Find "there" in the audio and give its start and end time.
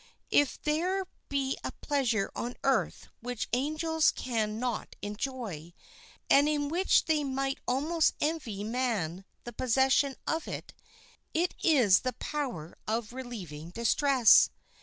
0.59-1.05